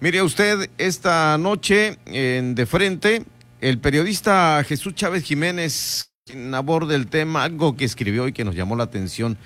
Mire 0.00 0.22
usted, 0.22 0.70
esta 0.78 1.38
noche 1.38 1.98
en 2.06 2.54
De 2.54 2.66
Frente, 2.66 3.24
el 3.60 3.78
periodista 3.78 4.62
Jesús 4.66 4.94
Chávez 4.94 5.24
Jiménez 5.24 6.10
aborda 6.52 6.94
el 6.94 7.06
tema, 7.06 7.44
algo 7.44 7.76
que 7.76 7.84
escribió 7.84 8.28
y 8.28 8.32
que 8.32 8.44
nos 8.44 8.54
llamó 8.54 8.76
la 8.76 8.84
atención. 8.84 9.36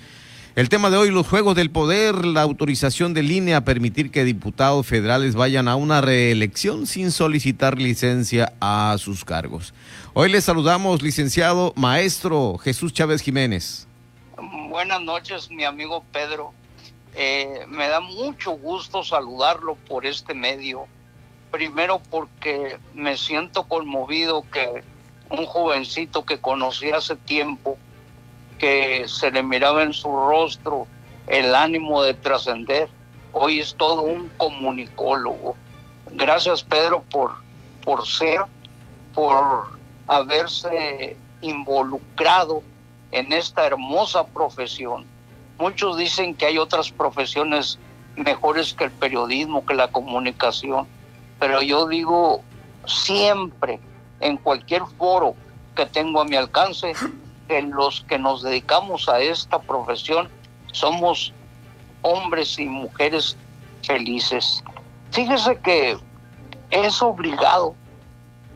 El 0.55 0.67
tema 0.67 0.89
de 0.89 0.97
hoy, 0.97 1.11
los 1.11 1.27
juegos 1.27 1.55
del 1.55 1.69
poder, 1.69 2.25
la 2.25 2.41
autorización 2.41 3.13
de 3.13 3.23
línea 3.23 3.57
a 3.57 3.65
permitir 3.65 4.11
que 4.11 4.25
diputados 4.25 4.85
federales 4.85 5.35
vayan 5.35 5.67
a 5.67 5.75
una 5.75 6.01
reelección 6.01 6.87
sin 6.87 7.11
solicitar 7.11 7.77
licencia 7.77 8.51
a 8.59 8.95
sus 8.97 9.23
cargos. 9.23 9.73
Hoy 10.13 10.29
le 10.29 10.41
saludamos, 10.41 11.01
licenciado 11.01 11.71
maestro 11.77 12.57
Jesús 12.57 12.91
Chávez 12.91 13.21
Jiménez. 13.21 13.87
Buenas 14.69 15.01
noches, 15.01 15.49
mi 15.49 15.63
amigo 15.63 16.03
Pedro. 16.11 16.53
Eh, 17.15 17.65
me 17.67 17.87
da 17.87 17.99
mucho 17.99 18.51
gusto 18.51 19.03
saludarlo 19.03 19.75
por 19.75 20.05
este 20.05 20.33
medio. 20.33 20.87
Primero 21.51 22.01
porque 22.09 22.77
me 22.93 23.17
siento 23.17 23.63
conmovido 23.63 24.43
que 24.51 24.83
un 25.29 25.45
jovencito 25.45 26.25
que 26.25 26.39
conocí 26.39 26.91
hace 26.91 27.15
tiempo, 27.15 27.77
que 28.57 29.07
se 29.07 29.31
le 29.31 29.41
miraba 29.41 29.83
en 29.83 29.93
su 29.93 30.09
rostro 30.09 30.87
el 31.27 31.55
ánimo 31.55 32.03
de 32.03 32.13
trascender, 32.13 32.89
hoy 33.31 33.59
es 33.59 33.75
todo 33.75 34.01
un 34.01 34.29
comunicólogo. 34.37 35.55
Gracias 36.11 36.63
Pedro 36.63 37.03
por, 37.11 37.31
por 37.83 38.07
ser, 38.07 38.41
por 39.13 39.77
haberse 40.07 41.15
involucrado 41.41 42.63
en 43.11 43.31
esta 43.31 43.65
hermosa 43.65 44.25
profesión 44.27 45.05
Muchos 45.59 45.97
dicen 45.97 46.35
que 46.35 46.45
hay 46.45 46.57
otras 46.57 46.89
profesiones 46.89 47.77
mejores 48.15 48.73
que 48.73 48.85
el 48.85 48.91
periodismo, 48.91 49.65
que 49.65 49.73
la 49.73 49.89
comunicación, 49.89 50.87
pero 51.37 51.61
yo 51.61 51.85
digo 51.85 52.41
siempre, 52.85 53.79
en 54.21 54.37
cualquier 54.37 54.83
foro 54.97 55.35
que 55.75 55.85
tengo 55.85 56.21
a 56.21 56.25
mi 56.25 56.37
alcance, 56.37 56.93
que 57.47 57.61
los 57.61 58.01
que 58.01 58.17
nos 58.17 58.41
dedicamos 58.41 59.09
a 59.09 59.19
esta 59.19 59.59
profesión 59.59 60.29
somos 60.71 61.33
hombres 62.03 62.57
y 62.57 62.65
mujeres 62.65 63.35
felices. 63.83 64.63
Fíjese 65.11 65.57
que 65.57 65.97
es 66.69 67.01
obligado 67.01 67.75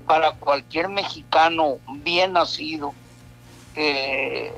para 0.08 0.32
cualquier 0.32 0.88
mexicano 0.88 1.80
bien 1.88 2.34
nacido, 2.34 2.94
de 3.76 4.54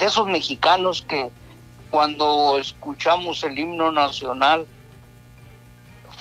esos 0.00 0.26
mexicanos 0.28 1.02
que 1.02 1.30
cuando 1.92 2.56
escuchamos 2.58 3.44
el 3.44 3.58
himno 3.58 3.92
nacional 3.92 4.66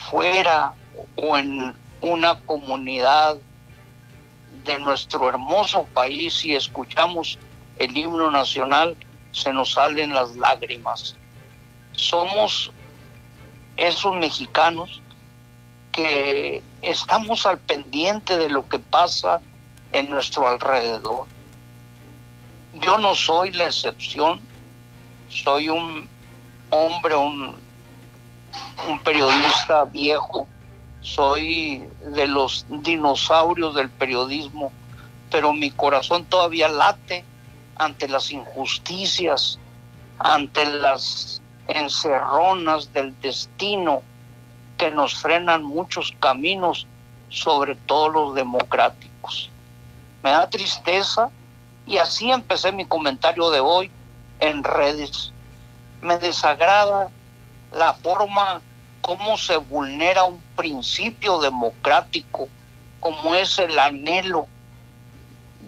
fuera 0.10 0.74
o 1.16 1.38
en 1.38 1.74
una 2.02 2.38
comunidad 2.42 3.38
de 4.66 4.80
nuestro 4.80 5.30
hermoso 5.30 5.88
país 5.94 6.44
y 6.44 6.56
escuchamos 6.56 7.40
el 7.80 7.96
himno 7.96 8.30
nacional, 8.30 8.98
se 9.32 9.54
nos 9.54 9.72
salen 9.72 10.14
las 10.14 10.36
lágrimas. 10.36 11.16
Somos 11.94 12.70
esos 13.78 14.14
mexicanos 14.18 15.02
que 15.94 16.62
estamos 16.82 17.46
al 17.46 17.60
pendiente 17.60 18.38
de 18.38 18.50
lo 18.50 18.68
que 18.68 18.80
pasa 18.80 19.40
en 19.94 20.10
nuestro 20.10 20.50
alrededor. 20.50 21.28
Yo 22.74 22.98
no 22.98 23.16
soy 23.16 23.54
la 23.54 23.68
excepción 23.68 24.51
soy 25.32 25.70
un 25.70 26.08
hombre, 26.70 27.16
un, 27.16 27.56
periodista 29.04 29.86
viejo, 29.86 30.48
soy 31.00 31.88
de 32.06 32.28
los 32.28 32.66
dinosaurios 32.70 33.74
del 33.74 33.90
periodismo, 33.90 34.72
pero 35.32 35.54
mi 35.54 35.72
corazón 35.72 36.26
todavía 36.26 36.68
late 36.68 37.24
ante 37.78 38.08
las 38.10 38.32
injusticias, 38.32 39.58
ante 40.20 40.66
las 40.66 41.42
encerronas 41.68 42.92
del 42.94 43.20
destino 43.22 44.02
que 44.78 44.92
nos 44.92 45.16
frenan 45.16 45.64
muchos 45.64 46.14
caminos, 46.20 46.86
sobre 47.30 47.76
todo 47.76 48.10
los 48.10 48.36
democráticos. 48.36 49.50
Me 50.22 50.32
da 50.32 50.50
tristeza 50.50 51.30
y 51.88 51.98
así 51.98 52.30
empecé 52.30 52.72
mi 52.72 52.86
comentario 52.86 53.50
de 53.50 53.62
hoy 53.62 53.90
en 54.42 54.64
redes. 54.64 55.32
Me 56.02 56.18
desagrada 56.18 57.10
la 57.72 57.94
forma 57.94 58.62
como 59.00 59.38
se 59.38 59.58
vulnera 59.58 60.26
un 60.26 60.42
principio 60.56 61.40
democrático 61.40 62.50
como 63.00 63.34
es 63.36 63.58
el 63.60 63.78
anhelo 63.80 64.48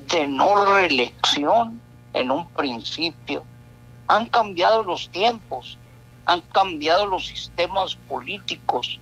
de 0.08 0.28
no 0.28 0.66
reelección 0.66 1.82
en 2.14 2.32
un 2.32 2.48
principio. 2.50 3.44
Han 4.08 4.28
cambiado 4.28 4.84
los 4.84 5.10
tiempos, 5.10 5.78
han 6.26 6.42
cambiado 6.42 7.08
los 7.08 7.26
sistemas 7.26 7.96
políticos, 8.08 9.00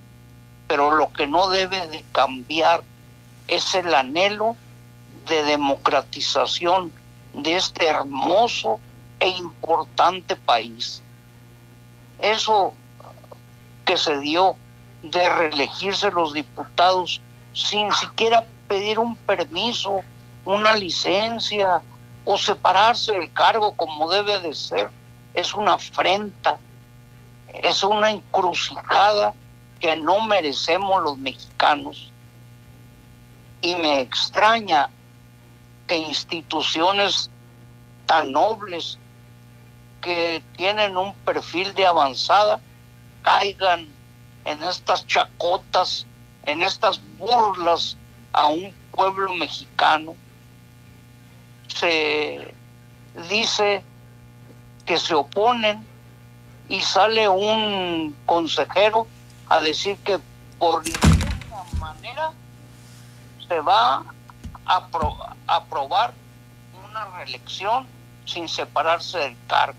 pero 0.67 0.91
lo 0.91 1.11
que 1.11 1.27
no 1.27 1.49
debe 1.49 1.87
de 1.87 2.03
cambiar 2.13 2.83
es 3.47 3.75
el 3.75 3.93
anhelo 3.93 4.55
de 5.27 5.43
democratización 5.43 6.91
de 7.33 7.57
este 7.57 7.87
hermoso 7.87 8.79
e 9.21 9.29
importante 9.29 10.35
país. 10.35 11.01
Eso 12.19 12.73
que 13.85 13.95
se 13.95 14.19
dio 14.19 14.55
de 15.03 15.29
reelegirse 15.29 16.11
los 16.11 16.33
diputados 16.33 17.21
sin 17.53 17.91
siquiera 17.93 18.45
pedir 18.67 18.99
un 18.99 19.15
permiso, 19.15 20.01
una 20.43 20.73
licencia 20.75 21.81
o 22.25 22.37
separarse 22.37 23.13
del 23.13 23.31
cargo 23.31 23.73
como 23.75 24.09
debe 24.09 24.39
de 24.39 24.53
ser, 24.53 24.89
es 25.33 25.53
una 25.53 25.73
afrenta, 25.73 26.57
es 27.53 27.83
una 27.83 28.11
encrucijada 28.11 29.33
que 29.79 29.95
no 29.97 30.21
merecemos 30.25 31.01
los 31.03 31.17
mexicanos. 31.17 32.11
Y 33.61 33.75
me 33.75 34.01
extraña 34.01 34.89
que 35.87 35.97
instituciones 35.97 37.29
tan 38.05 38.31
nobles 38.31 38.97
que 40.01 40.43
tienen 40.57 40.97
un 40.97 41.13
perfil 41.13 41.73
de 41.75 41.85
avanzada 41.85 42.59
caigan 43.21 43.87
en 44.45 44.63
estas 44.63 45.05
chacotas, 45.05 46.07
en 46.45 46.63
estas 46.63 46.99
burlas 47.17 47.95
a 48.33 48.47
un 48.47 48.73
pueblo 48.91 49.33
mexicano. 49.35 50.15
Se 51.67 52.53
dice 53.29 53.83
que 54.85 54.97
se 54.97 55.13
oponen 55.13 55.85
y 56.67 56.81
sale 56.81 57.29
un 57.29 58.15
consejero 58.25 59.07
a 59.49 59.59
decir 59.59 59.97
que 59.97 60.19
por 60.57 60.83
ninguna 60.83 61.63
manera 61.79 62.31
se 63.47 63.59
va 63.59 64.03
a 64.65 64.87
aprobar 65.47 66.13
una 66.89 67.05
reelección 67.17 67.85
sin 68.25 68.47
separarse 68.47 69.17
del 69.19 69.37
cargo 69.47 69.77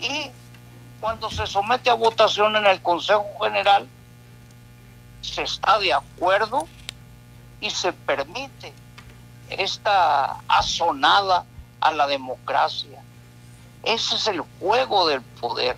y 0.00 0.30
cuando 1.00 1.30
se 1.30 1.46
somete 1.46 1.90
a 1.90 1.94
votación 1.94 2.56
en 2.56 2.66
el 2.66 2.82
Consejo 2.82 3.26
General, 3.40 3.86
se 5.20 5.42
está 5.42 5.78
de 5.78 5.92
acuerdo 5.92 6.66
y 7.60 7.70
se 7.70 7.92
permite 7.92 8.72
esta 9.50 10.36
asonada 10.48 11.44
a 11.80 11.92
la 11.92 12.06
democracia. 12.06 13.00
Ese 13.82 14.16
es 14.16 14.26
el 14.26 14.40
juego 14.60 15.08
del 15.08 15.22
poder. 15.22 15.76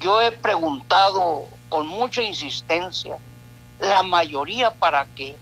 Yo 0.00 0.20
he 0.20 0.32
preguntado 0.32 1.44
con 1.68 1.86
mucha 1.86 2.22
insistencia, 2.22 3.18
la 3.80 4.02
mayoría 4.02 4.72
para 4.72 5.06
qué. 5.06 5.36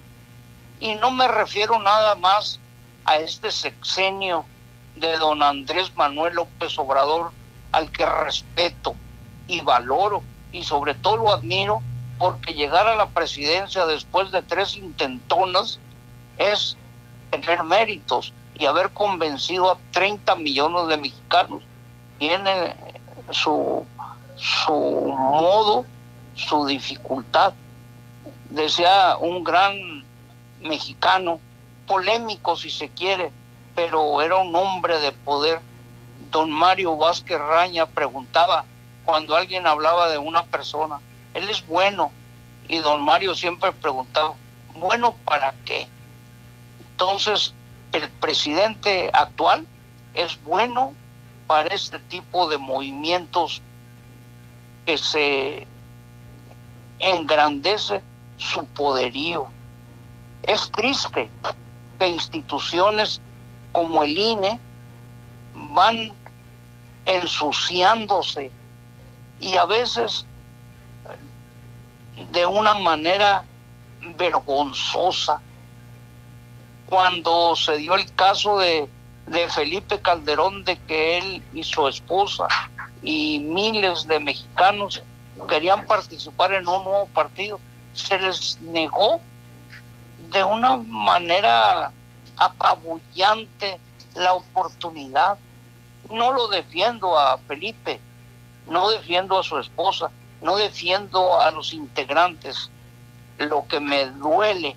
Y 0.80 0.94
no 0.96 1.10
me 1.10 1.28
refiero 1.28 1.78
nada 1.78 2.14
más 2.16 2.58
a 3.04 3.16
este 3.16 3.50
sexenio 3.50 4.44
de 4.96 5.16
don 5.16 5.42
Andrés 5.42 5.94
Manuel 5.96 6.34
López 6.34 6.78
Obrador, 6.78 7.32
al 7.72 7.90
que 7.90 8.06
respeto 8.06 8.94
y 9.48 9.60
valoro 9.60 10.22
y 10.52 10.62
sobre 10.62 10.94
todo 10.94 11.16
lo 11.16 11.32
admiro 11.32 11.82
porque 12.18 12.54
llegar 12.54 12.86
a 12.86 12.94
la 12.94 13.08
presidencia 13.08 13.86
después 13.86 14.30
de 14.30 14.42
tres 14.42 14.76
intentonas 14.76 15.80
es 16.38 16.76
tener 17.30 17.64
méritos 17.64 18.32
y 18.54 18.66
haber 18.66 18.90
convencido 18.90 19.72
a 19.72 19.78
30 19.92 20.36
millones 20.36 20.88
de 20.88 20.96
mexicanos. 20.98 21.62
Tiene 22.18 22.76
su, 23.30 23.84
su 24.36 24.72
modo, 24.72 25.84
su 26.34 26.66
dificultad. 26.66 27.54
Decía 28.50 29.16
un 29.18 29.42
gran 29.42 30.04
mexicano, 30.60 31.40
polémico 31.86 32.56
si 32.56 32.70
se 32.70 32.88
quiere, 32.90 33.32
pero 33.74 34.20
era 34.22 34.36
un 34.36 34.54
hombre 34.54 34.98
de 35.00 35.12
poder. 35.12 35.60
Don 36.32 36.50
Mario 36.50 36.96
Vázquez 36.96 37.38
Raña 37.38 37.84
preguntaba 37.84 38.64
cuando 39.04 39.36
alguien 39.36 39.66
hablaba 39.66 40.08
de 40.08 40.16
una 40.16 40.44
persona, 40.44 40.98
él 41.34 41.48
es 41.50 41.66
bueno. 41.66 42.10
Y 42.68 42.78
don 42.78 43.02
Mario 43.02 43.34
siempre 43.34 43.70
preguntaba, 43.70 44.34
¿bueno 44.74 45.14
para 45.26 45.52
qué? 45.66 45.86
Entonces, 46.90 47.52
el 47.92 48.08
presidente 48.08 49.10
actual 49.12 49.66
es 50.14 50.42
bueno 50.42 50.94
para 51.46 51.74
este 51.74 51.98
tipo 51.98 52.48
de 52.48 52.56
movimientos 52.56 53.60
que 54.86 54.96
se 54.96 55.66
engrandece 56.98 58.00
su 58.38 58.64
poderío. 58.68 59.48
Es 60.44 60.70
triste 60.70 61.28
que 61.98 62.08
instituciones 62.08 63.20
como 63.72 64.02
el 64.02 64.16
INE 64.16 64.58
van 65.54 66.21
ensuciándose 67.06 68.50
y 69.40 69.56
a 69.56 69.64
veces 69.64 70.26
de 72.30 72.46
una 72.46 72.74
manera 72.74 73.44
vergonzosa. 74.16 75.40
Cuando 76.86 77.56
se 77.56 77.78
dio 77.78 77.94
el 77.94 78.12
caso 78.14 78.58
de, 78.58 78.88
de 79.26 79.48
Felipe 79.48 80.00
Calderón, 80.00 80.64
de 80.64 80.78
que 80.78 81.18
él 81.18 81.42
y 81.54 81.64
su 81.64 81.88
esposa 81.88 82.46
y 83.02 83.38
miles 83.40 84.06
de 84.06 84.20
mexicanos 84.20 85.02
querían 85.48 85.86
participar 85.86 86.52
en 86.52 86.68
un 86.68 86.84
nuevo 86.84 87.06
partido, 87.06 87.58
se 87.94 88.18
les 88.18 88.60
negó 88.60 89.20
de 90.30 90.44
una 90.44 90.76
manera 90.76 91.92
apabullante 92.36 93.78
la 94.14 94.34
oportunidad. 94.34 95.38
No 96.10 96.32
lo 96.32 96.48
defiendo 96.48 97.18
a 97.18 97.38
Felipe, 97.38 98.00
no 98.68 98.90
defiendo 98.90 99.38
a 99.38 99.42
su 99.42 99.58
esposa, 99.58 100.10
no 100.40 100.56
defiendo 100.56 101.40
a 101.40 101.50
los 101.50 101.72
integrantes. 101.72 102.70
Lo 103.38 103.66
que 103.66 103.80
me 103.80 104.06
duele 104.06 104.76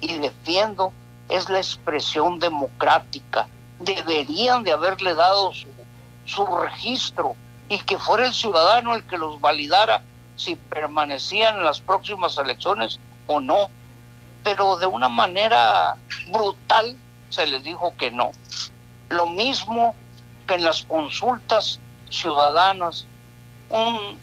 y 0.00 0.18
defiendo 0.18 0.92
es 1.28 1.48
la 1.48 1.58
expresión 1.58 2.38
democrática. 2.38 3.46
Deberían 3.78 4.62
de 4.62 4.72
haberle 4.72 5.14
dado 5.14 5.52
su, 5.52 5.68
su 6.24 6.44
registro 6.46 7.36
y 7.68 7.78
que 7.78 7.98
fuera 7.98 8.26
el 8.26 8.34
ciudadano 8.34 8.94
el 8.94 9.04
que 9.04 9.18
los 9.18 9.40
validara 9.40 10.02
si 10.36 10.56
permanecían 10.56 11.56
en 11.58 11.64
las 11.64 11.80
próximas 11.80 12.36
elecciones 12.38 12.98
o 13.26 13.40
no. 13.40 13.68
Pero 14.42 14.76
de 14.76 14.86
una 14.86 15.08
manera 15.08 15.96
brutal 16.28 16.96
se 17.30 17.46
les 17.46 17.62
dijo 17.64 17.94
que 17.96 18.10
no. 18.10 18.32
Lo 19.08 19.26
mismo 19.26 19.94
que 20.46 20.54
en 20.54 20.64
las 20.64 20.82
consultas 20.84 21.80
ciudadanas, 22.10 23.06
un 23.70 24.18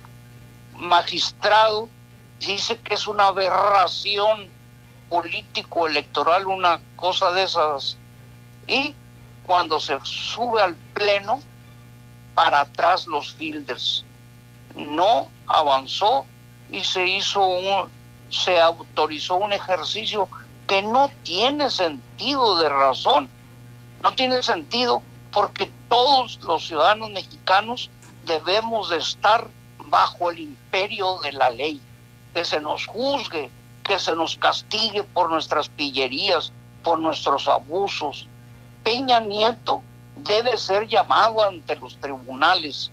magistrado 0.75 1.89
dice 2.39 2.77
que 2.79 2.95
es 2.95 3.07
una 3.07 3.27
aberración 3.27 4.49
político-electoral, 5.09 6.47
una 6.47 6.79
cosa 6.95 7.31
de 7.31 7.43
esas. 7.43 7.97
Y 8.67 8.95
cuando 9.45 9.79
se 9.79 9.99
sube 10.03 10.61
al 10.61 10.75
pleno, 10.93 11.41
para 12.33 12.61
atrás 12.61 13.07
los 13.07 13.33
fielders. 13.33 14.05
No 14.75 15.29
avanzó 15.47 16.25
y 16.71 16.83
se 16.83 17.05
hizo 17.05 17.45
un, 17.45 17.89
se 18.29 18.59
autorizó 18.59 19.35
un 19.35 19.53
ejercicio 19.53 20.29
que 20.67 20.81
no 20.81 21.11
tiene 21.23 21.69
sentido 21.69 22.59
de 22.59 22.69
razón. 22.69 23.29
No 24.01 24.13
tiene 24.13 24.41
sentido 24.41 25.03
porque 25.31 25.71
todos 25.91 26.39
los 26.43 26.67
ciudadanos 26.67 27.09
mexicanos 27.11 27.89
debemos 28.25 28.89
de 28.89 28.95
estar 28.95 29.45
bajo 29.87 30.31
el 30.31 30.39
imperio 30.39 31.19
de 31.19 31.33
la 31.33 31.49
ley, 31.49 31.81
que 32.33 32.45
se 32.45 32.61
nos 32.61 32.87
juzgue, 32.87 33.51
que 33.83 33.99
se 33.99 34.15
nos 34.15 34.37
castigue 34.37 35.03
por 35.03 35.29
nuestras 35.29 35.67
pillerías, 35.67 36.53
por 36.81 36.97
nuestros 36.97 37.49
abusos. 37.49 38.25
Peña 38.85 39.19
Nieto 39.19 39.83
debe 40.15 40.55
ser 40.55 40.87
llamado 40.87 41.43
ante 41.43 41.75
los 41.75 41.97
tribunales. 41.97 42.89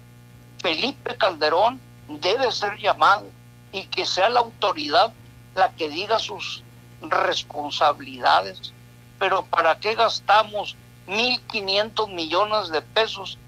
Felipe 0.60 1.16
Calderón 1.16 1.80
debe 2.08 2.50
ser 2.50 2.78
llamado 2.78 3.26
y 3.70 3.84
que 3.84 4.06
sea 4.06 4.28
la 4.28 4.40
autoridad 4.40 5.12
la 5.54 5.70
que 5.70 5.88
diga 5.88 6.18
sus 6.18 6.64
responsabilidades. 7.00 8.72
Pero 9.20 9.44
¿para 9.44 9.78
qué 9.78 9.94
gastamos 9.94 10.74
1.500 11.08 12.12
millones 12.12 12.68
de 12.70 12.82
pesos 12.82 13.38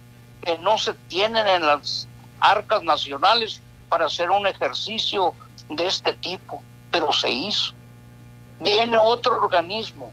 que 0.43 0.59
no 0.59 0.79
se 0.79 0.95
tienen 1.09 1.47
en 1.47 1.67
las 1.67 2.09
arcas 2.41 2.83
nacionales 2.83 3.61
para 3.89 4.07
hacer 4.07 4.31
un 4.31 4.47
ejercicio 4.47 5.35
de 5.69 5.87
este 5.87 6.13
tipo? 6.15 6.63
Pero 6.91 7.13
se 7.13 7.31
hizo. 7.31 7.73
Viene 8.61 8.99
otro 8.99 9.43
organismo, 9.43 10.11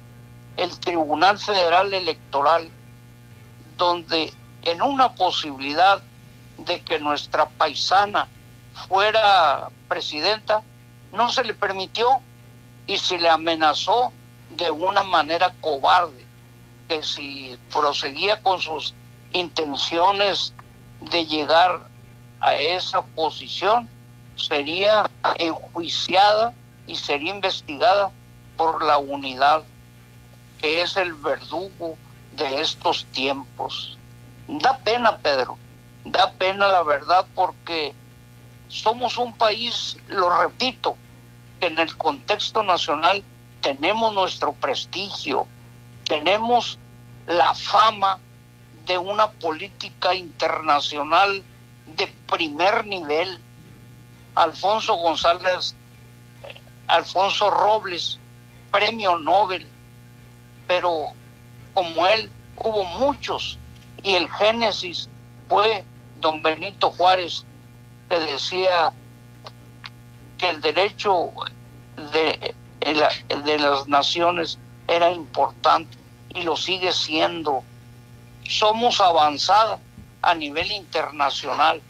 el 0.58 0.78
Tribunal 0.80 1.40
Federal 1.40 1.94
Electoral, 1.94 2.70
donde 3.78 4.34
en 4.64 4.82
una 4.82 5.14
posibilidad 5.16 6.02
de 6.58 6.82
que 6.82 7.00
nuestra 7.00 7.48
paisana 7.48 8.28
fuera 8.88 9.70
presidenta, 9.88 10.62
no 11.14 11.30
se 11.32 11.44
le 11.44 11.54
permitió 11.54 12.08
y 12.86 12.98
se 12.98 13.18
le 13.18 13.30
amenazó 13.30 14.12
de 14.52 14.70
una 14.72 15.04
manera 15.04 15.54
cobarde, 15.62 16.26
que 16.88 17.04
si 17.04 17.58
proseguía 17.72 18.42
con 18.42 18.60
sus 18.62 18.94
intenciones 19.34 20.54
de 21.02 21.26
llegar 21.26 21.88
a 22.40 22.56
esa 22.56 23.02
posición, 23.02 23.90
sería 24.36 25.10
enjuiciada 25.38 26.54
y 26.86 26.96
sería 26.96 27.34
investigada 27.34 28.12
por 28.56 28.84
la 28.84 28.98
unidad, 28.98 29.64
que 30.60 30.82
es 30.82 30.98
el 30.98 31.14
verdugo 31.14 31.98
de 32.36 32.62
estos 32.62 33.06
tiempos. 33.12 33.98
Da 34.48 34.78
pena, 34.78 35.18
Pedro, 35.18 35.58
da 36.06 36.32
pena 36.32 36.68
la 36.68 36.84
verdad 36.84 37.26
porque 37.36 37.94
somos 38.70 39.18
un 39.18 39.34
país, 39.34 39.98
lo 40.08 40.30
repito, 40.42 40.96
que 41.60 41.68
en 41.68 41.80
el 41.80 41.96
contexto 41.98 42.64
nacional 42.64 43.24
tenemos 43.62 44.14
nuestro 44.14 44.54
prestigio, 44.54 45.48
tenemos 46.08 46.80
la 47.28 47.54
fama 47.54 48.20
de 48.86 48.98
una 48.98 49.30
política 49.30 50.16
internacional 50.16 51.44
de 51.86 52.08
primer 52.30 52.86
nivel. 52.86 53.40
Alfonso 54.36 54.96
González, 54.96 55.76
eh, 56.44 56.62
Alfonso 56.88 57.50
Robles, 57.50 58.20
premio 58.72 59.18
Nobel, 59.18 59.68
pero 60.68 61.08
como 61.74 62.08
él 62.08 62.32
hubo 62.58 62.84
muchos 62.84 63.58
y 64.04 64.16
el 64.16 64.30
génesis 64.32 65.10
fue 65.50 65.84
don 66.22 66.42
Benito 66.42 66.92
Juárez 66.92 67.46
que 68.10 68.20
decía 68.20 68.94
que 70.38 70.50
el 70.50 70.62
derecho 70.62 71.32
de, 72.14 72.56
de 72.80 73.60
las 73.60 73.88
naciones 73.88 74.60
era 74.88 75.12
importante 75.12 75.98
y 76.34 76.44
lo 76.44 76.56
sigue 76.56 76.92
siendo. 76.92 77.64
Somos 78.48 79.02
avanzada 79.02 79.80
a 80.22 80.34
nivel 80.34 80.72
internacional, 80.72 81.82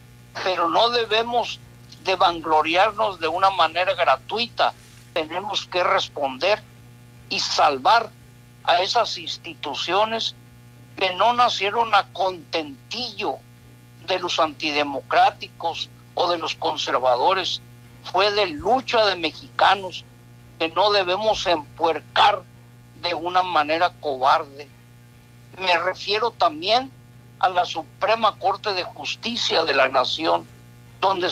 pero 0.44 0.68
no 0.68 0.90
debemos 0.90 1.60
de 2.02 2.16
vangloriarnos 2.16 3.20
de 3.20 3.28
una 3.28 3.50
manera 3.50 3.94
gratuita. 3.94 4.72
Tenemos 5.12 5.66
que 5.66 5.82
responder 5.82 6.62
y 7.28 7.40
salvar 7.40 8.10
a 8.64 8.82
esas 8.82 9.16
instituciones 9.18 10.34
que 10.96 11.14
no 11.14 11.32
nacieron 11.32 11.94
a 11.94 12.04
contentillo 12.12 13.36
de 14.06 14.18
los 14.18 14.38
antidemocráticos 14.40 15.88
o 16.14 16.30
de 16.30 16.38
los 16.38 16.56
conservadores, 16.56 17.60
fue 18.10 18.32
de 18.32 18.46
lucha 18.46 19.06
de 19.06 19.16
mexicanos 19.16 20.04
que 20.58 20.68
no 20.70 20.90
debemos 20.90 21.46
empuercar 21.46 22.42
de 23.02 23.14
una 23.14 23.42
manera 23.42 23.92
cobarde. 24.00 24.68
Me 25.58 25.78
refiero 25.78 26.30
también 26.30 26.90
a 27.40 27.48
la 27.48 27.64
Suprema 27.64 28.36
Corte 28.38 28.72
de 28.74 28.84
Justicia 28.84 29.64
de 29.64 29.74
la 29.74 29.88
Nación, 29.88 30.46
donde 31.00 31.30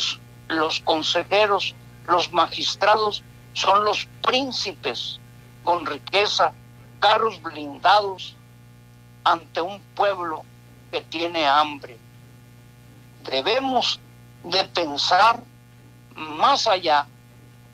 los 0.49 0.81
consejeros, 0.81 1.75
los 2.07 2.33
magistrados 2.33 3.23
son 3.55 3.85
los 3.85 4.07
príncipes 4.23 5.19
con 5.65 5.87
riqueza 5.87 6.53
carros 7.01 7.41
blindados 7.43 8.37
ante 9.25 9.61
un 9.61 9.81
pueblo 9.95 10.45
que 10.91 11.01
tiene 11.01 11.47
hambre. 11.47 11.99
Debemos 13.25 13.99
de 14.45 14.65
pensar 14.65 15.43
más 16.15 16.67
allá, 16.67 17.07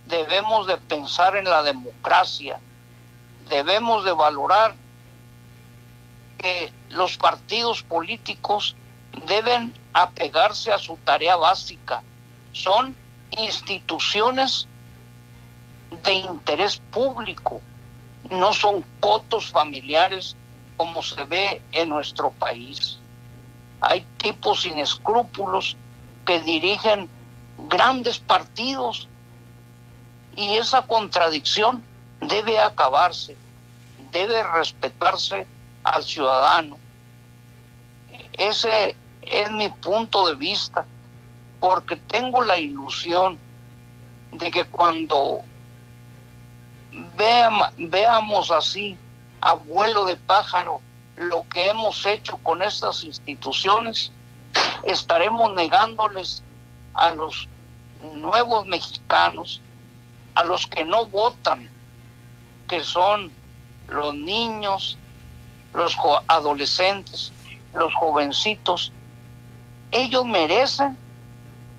debemos 0.06 0.66
de 0.66 0.78
pensar 0.78 1.37
en 1.37 1.44
la 1.44 1.62
democracia, 1.62 2.58
debemos 3.52 4.02
de 4.04 4.12
valorar 4.12 4.75
que 6.38 6.73
los 6.88 7.18
partidos 7.18 7.82
políticos 7.82 8.75
deben 9.26 9.75
apegarse 9.92 10.73
a 10.73 10.78
su 10.78 10.97
tarea 10.97 11.37
básica, 11.37 12.02
son 12.52 12.97
instituciones 13.30 14.66
de 16.02 16.14
interés 16.14 16.80
público, 16.90 17.61
no 18.30 18.54
son 18.54 18.82
cotos 19.00 19.50
familiares 19.50 20.35
como 20.78 21.02
se 21.02 21.23
ve 21.25 21.61
en 21.73 21.90
nuestro 21.90 22.30
país. 22.30 22.99
Hay 23.82 24.06
tipos 24.16 24.62
sin 24.62 24.78
escrúpulos 24.78 25.76
que 26.25 26.40
dirigen 26.40 27.11
grandes 27.68 28.18
partidos 28.18 29.09
y 30.37 30.54
esa 30.54 30.87
contradicción 30.87 31.85
debe 32.21 32.59
acabarse, 32.59 33.37
debe 34.12 34.42
respetarse 34.42 35.47
al 35.83 36.04
ciudadano. 36.04 36.78
Ese 38.35 38.95
es 39.23 39.50
mi 39.50 39.69
punto 39.69 40.28
de 40.28 40.37
vista, 40.37 40.85
porque 41.61 41.97
tengo 41.97 42.42
la 42.42 42.59
ilusión 42.59 43.38
de 44.33 44.50
que 44.50 44.64
cuando 44.64 45.40
veamos 47.76 48.50
así, 48.50 48.97
abuelo 49.40 50.04
de 50.04 50.16
pájaro, 50.16 50.81
lo 51.16 51.47
que 51.49 51.69
hemos 51.69 52.04
hecho 52.07 52.37
con 52.38 52.62
estas 52.62 53.04
instituciones, 53.04 54.12
estaremos 54.85 55.54
negándoles 55.54 56.42
a 56.95 57.11
los 57.11 57.49
nuevos 58.14 58.66
mexicanos, 58.66 59.61
a 60.35 60.45
los 60.45 60.66
que 60.66 60.85
no 60.85 61.07
votan, 61.07 61.69
que 62.69 62.83
son 62.83 63.31
los 63.88 64.14
niños, 64.14 64.98
los 65.74 65.96
adolescentes, 66.28 67.32
los 67.74 67.94
jovencitos, 67.94 68.92
ellos 69.90 70.24
merecen 70.24 70.96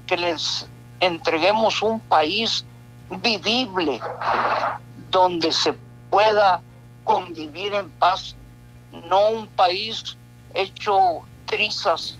que 0.08 0.18
les 0.18 0.68
entreguemos 1.00 1.82
un 1.82 2.00
país 2.00 2.66
vivible, 3.10 4.00
donde 5.10 5.52
se 5.52 5.74
pueda 6.10 6.62
convivir 7.04 7.74
en 7.74 7.90
paz, 7.92 8.36
no 9.10 9.30
un 9.30 9.48
país 9.48 10.18
hecho 10.54 11.22
trizas. 11.46 12.18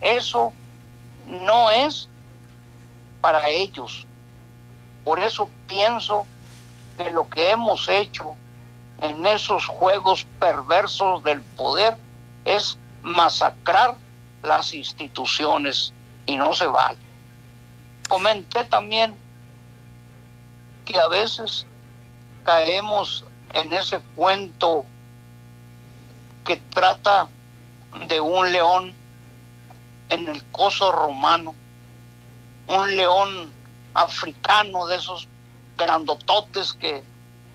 Eso 0.00 0.52
no 1.26 1.70
es 1.70 2.08
para 3.20 3.48
ellos. 3.48 4.06
Por 5.04 5.18
eso 5.20 5.48
pienso 5.68 6.26
que 6.96 7.10
lo 7.10 7.28
que 7.28 7.50
hemos 7.50 7.88
hecho 7.88 8.34
en 9.02 9.26
esos 9.26 9.66
juegos 9.66 10.24
perversos 10.38 11.22
del 11.24 11.42
poder 11.42 11.96
es 12.44 12.78
masacrar 13.02 13.96
las 14.42 14.72
instituciones 14.72 15.92
y 16.24 16.36
no 16.36 16.54
se 16.54 16.66
vale. 16.66 16.98
Comenté 18.08 18.64
también 18.64 19.16
que 20.84 20.98
a 20.98 21.08
veces 21.08 21.66
caemos 22.44 23.24
en 23.54 23.72
ese 23.72 24.00
cuento 24.14 24.84
que 26.44 26.56
trata 26.56 27.28
de 28.08 28.20
un 28.20 28.52
león 28.52 28.94
en 30.10 30.28
el 30.28 30.44
coso 30.52 30.92
romano, 30.92 31.54
un 32.68 32.96
león 32.96 33.52
africano 33.94 34.86
de 34.86 34.96
esos 34.96 35.26
grandototes 35.76 36.72
que 36.74 37.02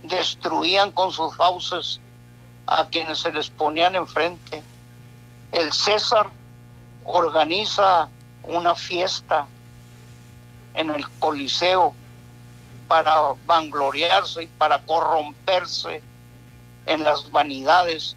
destruían 0.03 0.91
con 0.91 1.11
sus 1.11 1.35
fauces 1.35 1.99
a 2.67 2.87
quienes 2.87 3.19
se 3.19 3.31
les 3.31 3.49
ponían 3.49 3.95
enfrente. 3.95 4.63
El 5.51 5.71
César 5.71 6.29
organiza 7.05 8.09
una 8.43 8.75
fiesta 8.75 9.47
en 10.73 10.89
el 10.89 11.09
Coliseo 11.19 11.93
para 12.87 13.15
vangloriarse 13.45 14.43
y 14.43 14.47
para 14.47 14.79
corromperse 14.79 16.01
en 16.85 17.03
las 17.03 17.29
vanidades 17.31 18.15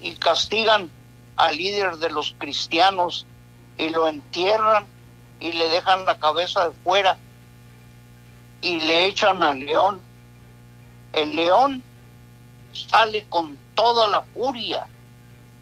y 0.00 0.14
castigan 0.16 0.90
al 1.36 1.56
líder 1.56 1.96
de 1.96 2.10
los 2.10 2.34
cristianos 2.38 3.26
y 3.78 3.90
lo 3.90 4.08
entierran 4.08 4.86
y 5.40 5.52
le 5.52 5.68
dejan 5.68 6.04
la 6.04 6.18
cabeza 6.18 6.68
de 6.68 6.74
fuera 6.84 7.16
y 8.60 8.80
le 8.80 9.06
echan 9.06 9.42
al 9.42 9.60
león. 9.60 10.00
El 11.12 11.36
león 11.36 11.82
sale 12.72 13.26
con 13.28 13.58
toda 13.74 14.08
la 14.08 14.22
furia 14.34 14.86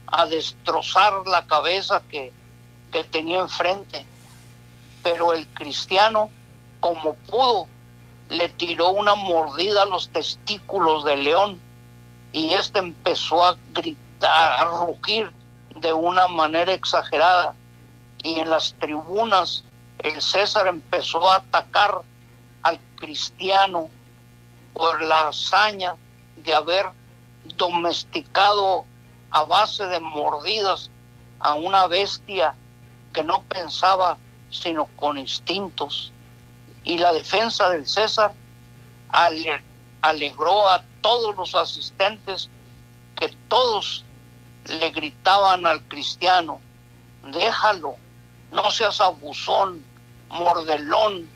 a 0.06 0.26
destrozar 0.26 1.26
la 1.26 1.46
cabeza 1.46 2.02
que, 2.08 2.32
que 2.92 3.04
tenía 3.04 3.40
enfrente. 3.40 4.06
Pero 5.02 5.32
el 5.32 5.46
cristiano, 5.48 6.30
como 6.80 7.14
pudo, 7.14 7.66
le 8.28 8.48
tiró 8.48 8.90
una 8.90 9.14
mordida 9.14 9.82
a 9.82 9.86
los 9.86 10.08
testículos 10.10 11.04
del 11.04 11.24
león 11.24 11.60
y 12.32 12.54
este 12.54 12.78
empezó 12.78 13.44
a 13.44 13.56
gritar, 13.72 14.60
a 14.60 14.64
rugir 14.86 15.32
de 15.76 15.92
una 15.92 16.28
manera 16.28 16.72
exagerada. 16.72 17.54
Y 18.22 18.38
en 18.38 18.50
las 18.50 18.74
tribunas 18.74 19.64
el 19.98 20.20
César 20.20 20.66
empezó 20.68 21.28
a 21.30 21.36
atacar 21.36 22.02
al 22.62 22.78
cristiano 22.96 23.88
por 24.80 25.02
la 25.02 25.28
hazaña 25.28 25.94
de 26.36 26.54
haber 26.54 26.86
domesticado 27.58 28.86
a 29.30 29.44
base 29.44 29.84
de 29.84 30.00
mordidas 30.00 30.88
a 31.38 31.52
una 31.52 31.86
bestia 31.86 32.54
que 33.12 33.22
no 33.22 33.42
pensaba 33.42 34.16
sino 34.50 34.86
con 34.96 35.18
instintos. 35.18 36.12
Y 36.82 36.96
la 36.96 37.12
defensa 37.12 37.68
del 37.68 37.86
César 37.86 38.32
alegró 39.10 40.66
a 40.66 40.82
todos 41.02 41.36
los 41.36 41.54
asistentes 41.54 42.48
que 43.16 43.28
todos 43.48 44.02
le 44.64 44.90
gritaban 44.92 45.66
al 45.66 45.82
cristiano, 45.88 46.58
déjalo, 47.30 47.96
no 48.50 48.70
seas 48.70 48.98
abusón, 49.02 49.84
mordelón, 50.30 51.28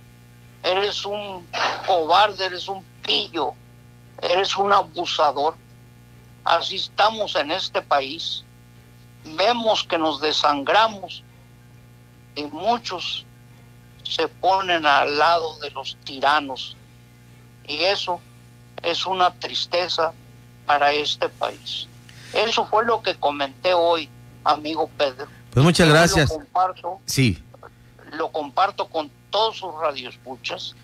eres 0.64 1.04
un 1.04 1.46
cobarde, 1.86 2.46
eres 2.46 2.68
un 2.68 2.82
pillo, 3.04 3.52
eres 4.20 4.56
un 4.56 4.72
abusador. 4.72 5.54
Así 6.44 6.76
estamos 6.76 7.36
en 7.36 7.50
este 7.52 7.82
país. 7.82 8.42
Vemos 9.36 9.84
que 9.84 9.98
nos 9.98 10.20
desangramos 10.20 11.22
y 12.34 12.44
muchos 12.44 13.24
se 14.02 14.26
ponen 14.28 14.84
al 14.86 15.18
lado 15.18 15.58
de 15.58 15.70
los 15.70 15.96
tiranos. 16.04 16.76
Y 17.66 17.76
eso 17.84 18.20
es 18.82 19.06
una 19.06 19.30
tristeza 19.32 20.12
para 20.66 20.92
este 20.92 21.28
país. 21.28 21.86
Eso 22.32 22.66
fue 22.66 22.84
lo 22.84 23.02
que 23.02 23.14
comenté 23.14 23.74
hoy, 23.74 24.08
amigo 24.44 24.90
Pedro. 24.98 25.26
Pues 25.50 25.64
muchas 25.64 25.88
gracias. 25.88 26.30
Lo 26.30 26.36
comparto, 26.36 27.00
sí. 27.06 27.42
Lo 28.12 28.30
comparto 28.30 28.88
con 28.88 29.10
todos 29.34 29.58
sus 29.58 29.74
radioescuchas. 29.74 30.76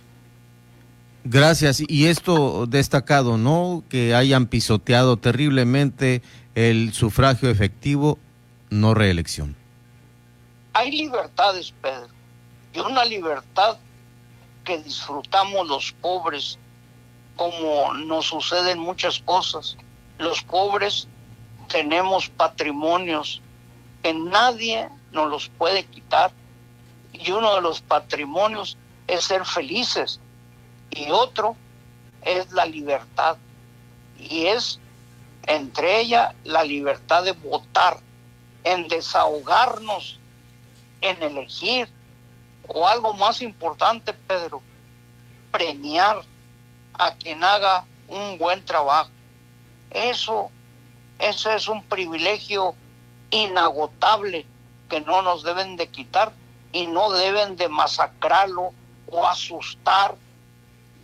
Gracias. 1.22 1.84
Y 1.86 2.06
esto 2.06 2.66
destacado, 2.66 3.38
¿no? 3.38 3.84
Que 3.88 4.12
hayan 4.16 4.46
pisoteado 4.46 5.16
terriblemente 5.18 6.20
el 6.56 6.92
sufragio 6.92 7.48
efectivo, 7.48 8.18
no 8.68 8.92
reelección. 8.94 9.54
Hay 10.72 10.90
libertades, 10.90 11.72
Pedro 11.80 12.08
y 12.72 12.80
una 12.80 13.04
libertad 13.04 13.78
que 14.64 14.78
disfrutamos 14.78 15.68
los 15.68 15.92
pobres, 16.00 16.58
como 17.36 17.94
nos 17.94 18.26
suceden 18.26 18.80
muchas 18.80 19.20
cosas. 19.20 19.76
Los 20.18 20.42
pobres 20.42 21.06
tenemos 21.68 22.28
patrimonios 22.28 23.40
que 24.02 24.12
nadie 24.12 24.88
nos 25.12 25.30
los 25.30 25.48
puede 25.50 25.84
quitar 25.84 26.32
y 27.22 27.30
uno 27.30 27.54
de 27.54 27.60
los 27.60 27.80
patrimonios 27.80 28.76
es 29.06 29.24
ser 29.24 29.44
felices 29.44 30.20
y 30.90 31.10
otro 31.10 31.56
es 32.22 32.50
la 32.52 32.64
libertad 32.66 33.36
y 34.18 34.46
es 34.46 34.78
entre 35.46 36.00
ella 36.00 36.34
la 36.44 36.64
libertad 36.64 37.24
de 37.24 37.32
votar, 37.32 37.98
en 38.64 38.88
desahogarnos, 38.88 40.18
en 41.00 41.22
elegir, 41.22 41.88
o 42.68 42.86
algo 42.86 43.14
más 43.14 43.40
importante, 43.40 44.12
Pedro, 44.12 44.62
premiar 45.50 46.22
a 46.94 47.14
quien 47.14 47.42
haga 47.42 47.84
un 48.08 48.38
buen 48.38 48.64
trabajo. 48.64 49.10
Eso, 49.90 50.50
eso 51.18 51.50
es 51.50 51.68
un 51.68 51.82
privilegio 51.84 52.74
inagotable 53.30 54.46
que 54.88 55.00
no 55.00 55.22
nos 55.22 55.42
deben 55.42 55.76
de 55.76 55.88
quitar 55.88 56.32
y 56.72 56.86
no 56.86 57.10
deben 57.10 57.56
de 57.56 57.68
masacrarlo 57.68 58.72
o 59.10 59.26
asustar. 59.26 60.14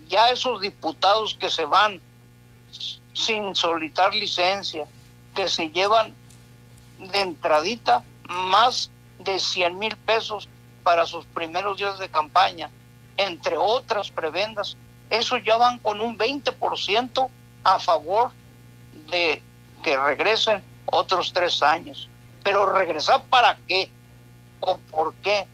Ya 0.09 0.31
esos 0.31 0.61
diputados 0.61 1.37
que 1.39 1.51
se 1.51 1.65
van 1.65 2.01
sin 3.13 3.55
solicitar 3.55 4.15
licencia, 4.15 4.87
que 5.35 5.49
se 5.49 5.71
llevan 5.71 6.15
de 6.99 7.21
entradita 7.21 8.05
más 8.29 8.91
de 9.19 9.39
100 9.39 9.79
mil 9.79 9.97
pesos 9.97 10.49
para 10.83 11.07
sus 11.07 11.25
primeros 11.27 11.79
días 11.79 11.99
de 11.99 12.09
campaña. 12.09 12.71
entre 13.19 13.57
otras 13.57 14.11
prebendas, 14.11 14.77
esos 15.09 15.43
ya 15.43 15.57
van 15.57 15.79
con 15.79 16.03
un 16.03 16.19
20% 16.19 17.31
a 17.65 17.79
favor 17.79 18.31
de 19.11 19.43
que 19.83 19.97
regresen 19.97 20.63
otros 20.85 21.33
tres 21.33 21.63
años. 21.63 22.11
Pero 22.45 22.71
regresar 22.71 23.25
para 23.25 23.57
qué 23.67 23.91
o 24.61 24.77
por 24.91 25.15
qué? 25.15 25.47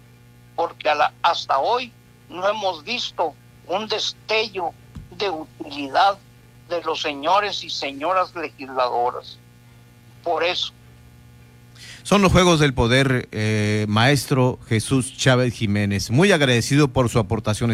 Porque 0.56 0.90
hasta 1.22 1.58
hoy 1.58 1.92
no 2.28 2.48
hemos 2.48 2.84
visto 2.84 3.34
un 3.66 3.86
destello 3.88 4.72
de 5.10 5.30
utilidad 5.30 6.18
de 6.68 6.82
los 6.82 7.00
señores 7.00 7.62
y 7.64 7.70
señoras 7.70 8.34
legisladoras. 8.34 9.38
Por 10.22 10.44
eso. 10.44 10.72
Son 12.02 12.20
los 12.20 12.32
Juegos 12.32 12.58
del 12.58 12.74
Poder, 12.74 13.28
eh, 13.30 13.86
maestro 13.88 14.58
Jesús 14.68 15.16
Chávez 15.16 15.54
Jiménez. 15.54 16.10
Muy 16.10 16.32
agradecido 16.32 16.88
por 16.88 17.08
su 17.08 17.18
aportación. 17.18 17.70